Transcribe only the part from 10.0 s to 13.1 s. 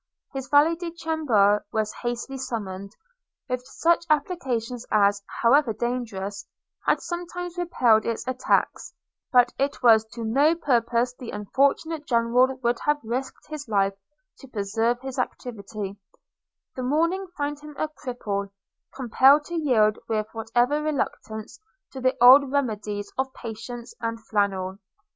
to no purpose the unfortunate General would have